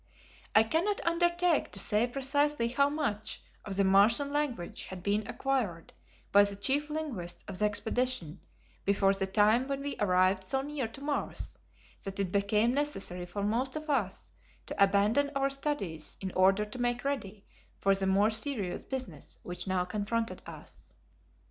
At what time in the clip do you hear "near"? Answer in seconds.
10.63-10.87